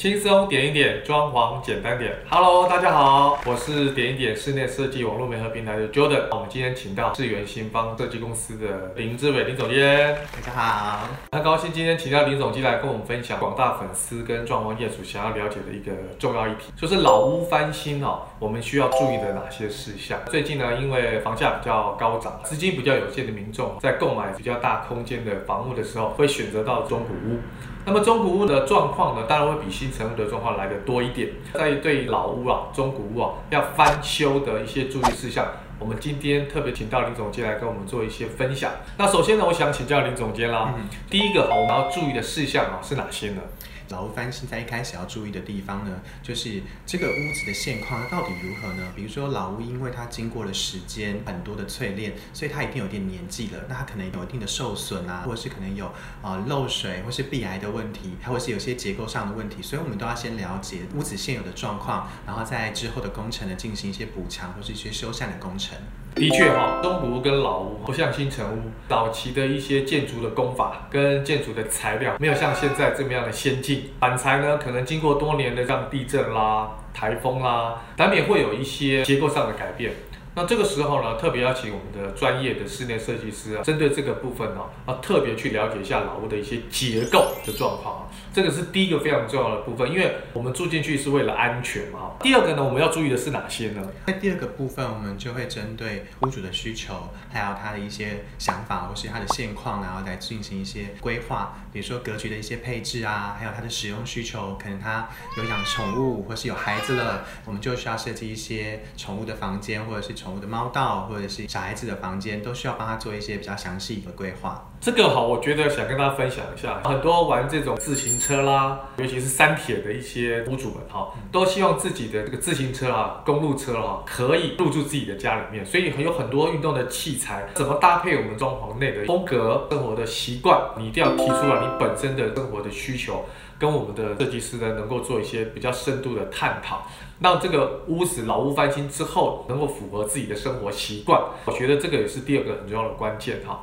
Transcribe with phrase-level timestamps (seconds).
[0.00, 2.10] 轻松点一点，装潢简单点。
[2.30, 6.22] Hello，大家好，我是点一点室内设计网络媒合平台的 Jordan。
[6.30, 10.16] 我们今天请到智源新芳设计公司的林志伟林总监。
[10.34, 11.00] 大家好，
[11.32, 20.18] 很高兴今天请到林总监来跟我们分享广大粉丝跟装潢业主想要了解的一个重要议题，就是老屋翻新哦，我们需要注意的哪些事项？
[20.30, 27.38] 最近呢，因为房价比较高涨，资金比较有限的民众在购买比较大空间的房屋的时候，会选择到中古屋。
[27.86, 31.30] 那么中古屋的状况呢，当然会比新成屋的状况来的多一点。
[31.52, 35.46] 在对老屋啊、中古屋啊要翻修的一些注意事项，
[35.78, 38.70] 我们今天特别请到林总监来跟我们做一些分享。
[38.96, 43.42] 那首先呢，我想请教林总监啦，嗯、第一个哈，我们要注意的事项啊是哪些呢？
[43.90, 48.92] 老屋翻新在一开始要注意的地方呢，就是这个屋子的现况到底如何呢？
[48.94, 55.92] 比如说老屋，因为它经过了时间很多的淬炼，所以它一定有点年纪了，那它可能有一定的受损啊，或者是可能有
[56.22, 65.76] 啊、漏水或是壁癌的问题，或者是有些结构上的问题，所以我们都要先了解屋子现有的状况，然后在之后的工程呢进行一些补强或是一些修缮的工程。
[66.20, 79.92] 的确哈，东湖跟老屋不像新城屋，早期的一些建筑的工法跟建筑的材料没有像现在这么样的先进，板材呢可能经过多年的像地震啦、台风啦，难免会有一些结构上的改变。
[80.34, 88.08] 那这个时候呢，特别要请我们的专业的室内设计师啊，针对这个部分呢，要特别去了解一下老屋的一些结构的状况啊。
[88.32, 92.12] 这个是第一个非常重要的部分，因为我们住进去是为了安全嘛。
[92.20, 93.88] 第二个呢，我们要注意的是哪些呢？
[94.06, 101.56] 在第二个部分，我们就会针对屋主的需求，还有他的一些想法或是他的现况，然后来进行一些规划。
[101.72, 114.69] 比如说格局的一些配置啊，还有他的使用需求，可能他有养宠物或是有孩子了，我们就需要设计一些宠物的房间，或者是宠物的猫道，或者是小孩子的房间，都需要帮他做一些比较详细的规划。
[114.80, 133.26] 这个哈，我觉得想跟大家分享一下，很多玩这种自行车啦，尤其是山铁的一些屋主们哈，都希望自己的这个自行车啊、公路车啊，可以入住自己的家里面，所以有很多运动的器材，怎么搭配我们装潢内的风格、生活的习惯，你一定要提出来你本身的生活的需求，
[133.58, 136.86] 跟我们的设计师呢，能够做一些比较深度的探讨，
[137.20, 143.62] 让这个屋子老屋翻新之后，能够符合自己的生活习惯，我觉得这个也是第二个很重要的关键哈。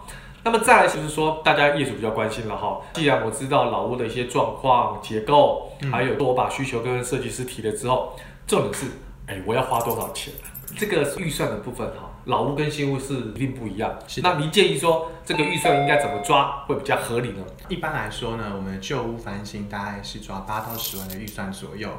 [0.49, 2.79] 那么再来就是说，大家业主比较关心了哈。
[2.93, 8.13] 既然我知道老屋的一些状况、结构，还有我把需求跟设计师提了之后，
[8.47, 8.85] 重点是，
[9.27, 10.33] 哎，我要花多少钱？
[10.77, 13.97] 这个预算的部分哈，老屋跟新屋是一定不一样。
[14.07, 17.43] 是，那您建议说，这个预算应该怎么抓会比较合理呢？
[17.67, 21.89] 一般来说呢，我们旧屋翻新大概是抓八到十万的预算左右。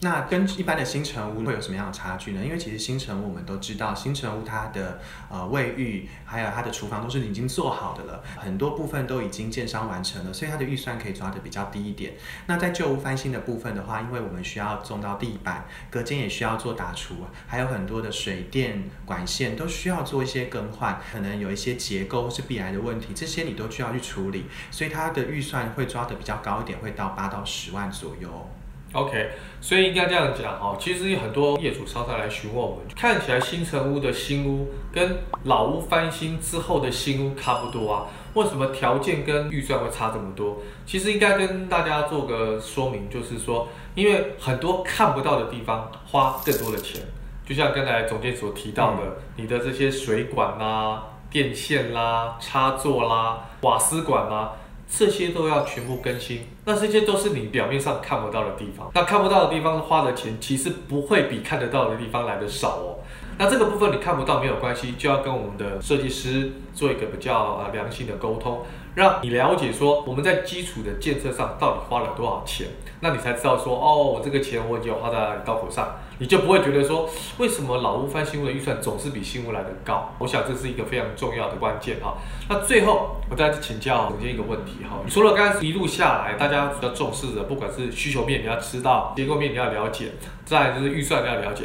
[0.00, 2.40] 那跟一般的新城屋会有什么样的差距呢？
[2.44, 12.12] 因为其实新城屋我们都知道，新城屋它的呃卫浴还有它的厨房都是已经做好的了，很多部分都已经建商完成了，所以它的预算可以抓的比较低一点。
[12.46, 28.48] 那在旧屋翻新的部分的话，因为我们需要种到地板，隔间也需要做大厨，还有很多的水电管线都需要做一些更换，可能有一些结构是必然的问题，这些你都需要去处理，所以它的预算会抓得比较高一点，会到八到十万左右。
[28.94, 40.56] OK，所以应该这样讲哈，其实有很多业主常常来询问我们，看起来新成屋的新屋跟老屋翻新之后的新屋差不多啊，为什么条件跟预算会差这么多？
[40.86, 47.02] 其实应该跟大家做个说明，就是说，因为很多看不到的地方花更多的钱，
[47.46, 54.52] 就像刚才总监所提到的，你的这些水管啦、电线啦、插座啦、瓦斯管啦。
[54.90, 58.90] 这些都要全部更新，那这些都是你表面上看不到的地方。
[58.92, 62.96] 那看不到的地方花的钱，其实不会比看得到的地方来的少哦。
[63.38, 72.66] 那这个部分你看不到没有关系，就要跟我们的设计师做一个比较呃良性的沟通，让你了解说我们在基础的建设上到底花了多少钱，
[73.00, 77.08] 那你才知道说哦，我这个钱我已经花在刀口上，你就不会觉得说
[77.38, 80.12] 为什么老屋翻新屋的预算总是比新屋来的高。
[80.18, 82.16] 我想这是一个非常重要的关键哈。
[82.48, 90.12] 那最后我再次请教总监一个问题哈，除了刚才一路下来大家比较重视的，不管是需求面你要知道，结构面你要了解，
[90.44, 91.64] 再就是预算你要了解。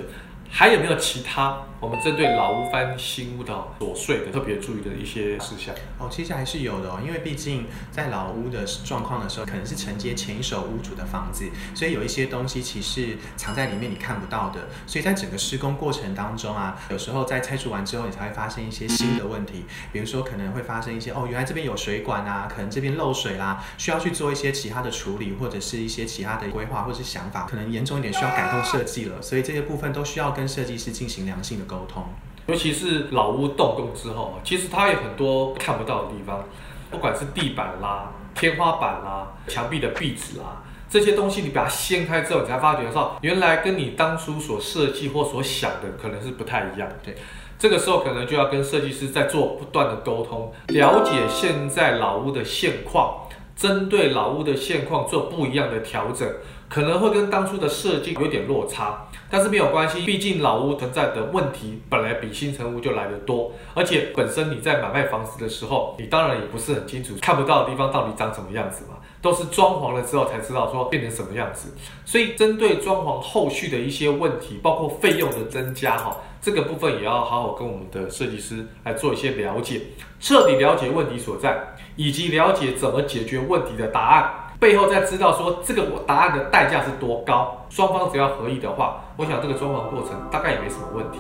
[0.50, 5.76] 还有没有其他我们针对老屋翻新屋的琐碎的特别注意的一些事项？
[6.00, 11.44] 哦，其实还是有的哦，因为毕竟在老屋的状况的时候，可能是承接前一手屋主的房子，
[11.76, 14.70] 所以有一些东西其实藏在里面你看不到的。
[14.88, 32.04] 所以在整个施工过程当中啊，有时候在拆除完之后，你才会发生一些新的问题，比如说可能会发生一些哦，原来这边有水管啊，可能这边漏水啦，需要去做一些其他的处理，或者是一些其他的规划或者是想法，可能严重一点需要改动设计了，所以这些部分都需要跟跟设计师进行良性的沟通，
[32.46, 36.44] 尤其是老屋动工之后，其实它有很多看不到的地方，
[36.92, 46.88] 不管是地板啦、天花板啦、墙壁的壁纸啦，这些东西你把它掀开之后，你才发觉到，原来跟你当初所设计或所想的可能是不太一样。
[47.04, 47.16] 对，
[47.58, 56.30] 这个时候可能就要跟设计师在做不断的沟通，了解现在老屋的现况，针对老屋的现况做不一样的调整，
[56.74, 59.06] 可能会跟当初的设计有点落差。
[59.30, 71.76] 但是没有关系，毕竟老屋存在的问题本来比新成屋就来得多，而且本身你在买卖房子的时候，你当然也不是很清楚，看不到的地方到底长什么样子嘛，都是装潢了之后才知道说变成什么样子。
[72.06, 79.80] 所以针对装潢后续的一些问题，包括费用的增加哈，这个部分也要好好跟我们的设计师来做一些了解，
[80.20, 84.32] 彻底了解问题所在，以及了解怎么解决问题的答案。
[84.64, 91.20] 背后再知道说这个我答案的代价是多高，双方只要合意的话，我想这个装潢过程大概也没什么问题。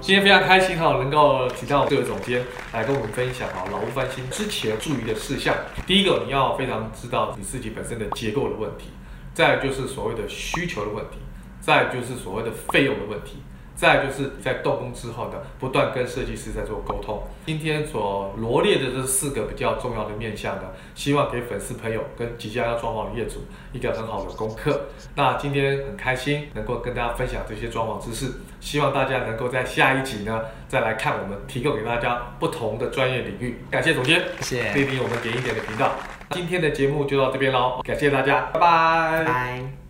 [0.00, 5.52] 今天非常开心哈，能够请到这个总监来跟我们分享啊，老屋翻新之前注意的事项。
[5.84, 8.84] 第一个，你要非常知道你自己本身的结构的问题；
[9.34, 11.18] 再就是所谓的需求的问题；
[11.60, 13.42] 再就是所谓的费用的问题。
[13.76, 17.22] 再来就是在动工之后呢，不断跟设计师在做沟通。
[17.44, 20.62] 今天所罗列的这四个比较重要的面向呢，
[20.94, 24.86] 希望给粉丝朋友跟即将要装潢的业主一个很好的功课。
[25.14, 33.60] 那今天很开心能够跟大家分享这些装潢知识，希望大家能够在下一集呢再来看我们提供给大家不同的专业领域。
[33.70, 34.72] 感谢总监，谢谢。
[34.72, 35.92] 莅临我们点一点的频道。
[36.30, 39.24] 今天的节目就到这边喽，感谢大家，拜拜。
[39.24, 39.85] 拜。